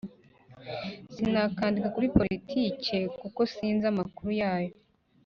[1.13, 4.73] Sinakwandika kuri politike kuko sinzi amakuru yayo